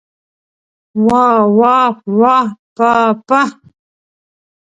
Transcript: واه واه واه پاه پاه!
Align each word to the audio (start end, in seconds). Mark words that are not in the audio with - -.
واه 1.07 1.43
واه 1.59 1.95
واه 2.19 2.47
پاه 2.75 3.11
پاه! 3.27 3.49